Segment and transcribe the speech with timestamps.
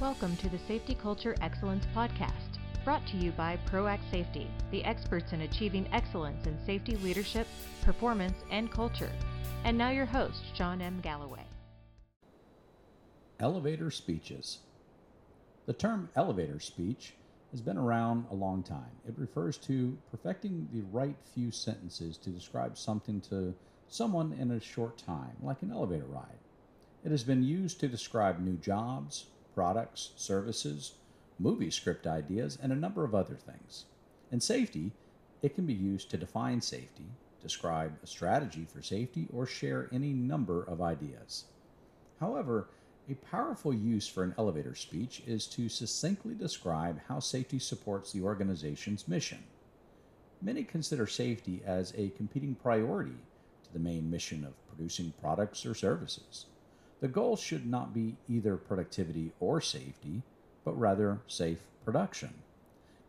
[0.00, 5.32] Welcome to the Safety Culture Excellence Podcast, brought to you by ProAct Safety, the experts
[5.32, 7.48] in achieving excellence in safety leadership,
[7.82, 9.10] performance, and culture.
[9.64, 11.00] And now your host, John M.
[11.00, 11.42] Galloway.
[13.40, 14.58] Elevator speeches.
[15.66, 17.14] The term elevator speech
[17.50, 18.92] has been around a long time.
[19.08, 23.52] It refers to perfecting the right few sentences to describe something to
[23.88, 26.38] someone in a short time, like an elevator ride.
[27.04, 29.24] It has been used to describe new jobs,
[29.58, 30.92] products, services,
[31.36, 33.86] movie script ideas, and a number of other things.
[34.30, 34.92] In safety,
[35.42, 37.06] it can be used to define safety,
[37.42, 41.46] describe a strategy for safety, or share any number of ideas.
[42.20, 42.68] However,
[43.10, 48.22] a powerful use for an elevator speech is to succinctly describe how safety supports the
[48.22, 49.42] organization's mission.
[50.40, 53.18] Many consider safety as a competing priority
[53.64, 56.46] to the main mission of producing products or services.
[57.00, 60.22] The goal should not be either productivity or safety,
[60.64, 62.34] but rather safe production.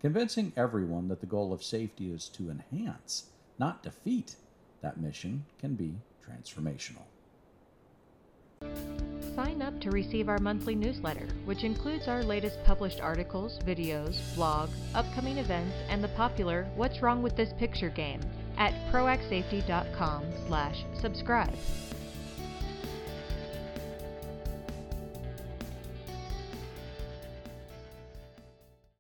[0.02, 3.26] Convincing everyone that the goal of safety is to enhance,
[3.58, 4.36] not defeat,
[4.82, 7.04] that mission can be transformational.
[9.36, 14.70] Sign up to receive our monthly newsletter, which includes our latest published articles, videos, blog,
[14.94, 18.22] upcoming events, and the popular What's Wrong with This Picture game
[18.58, 21.56] at proactsafety.com slash subscribe.